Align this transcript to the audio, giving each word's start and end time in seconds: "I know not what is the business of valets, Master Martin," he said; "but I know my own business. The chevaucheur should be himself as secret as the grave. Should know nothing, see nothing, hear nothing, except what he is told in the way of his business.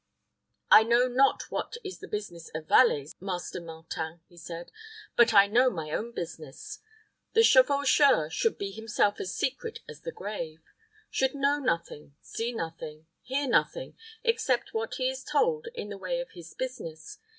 "I 0.71 0.81
know 0.81 1.07
not 1.07 1.43
what 1.51 1.77
is 1.83 1.99
the 1.99 2.07
business 2.07 2.49
of 2.55 2.65
valets, 2.67 3.13
Master 3.21 3.61
Martin," 3.61 4.19
he 4.27 4.35
said; 4.35 4.71
"but 5.15 5.31
I 5.31 5.45
know 5.45 5.69
my 5.69 5.91
own 5.91 6.11
business. 6.11 6.79
The 7.33 7.43
chevaucheur 7.43 8.27
should 8.31 8.57
be 8.57 8.71
himself 8.71 9.19
as 9.19 9.31
secret 9.35 9.81
as 9.87 10.01
the 10.01 10.11
grave. 10.11 10.63
Should 11.11 11.35
know 11.35 11.59
nothing, 11.59 12.15
see 12.19 12.51
nothing, 12.51 13.05
hear 13.21 13.47
nothing, 13.47 13.95
except 14.23 14.73
what 14.73 14.95
he 14.95 15.07
is 15.07 15.23
told 15.23 15.67
in 15.75 15.89
the 15.89 15.99
way 15.99 16.19
of 16.19 16.31
his 16.31 16.55
business. 16.55 17.19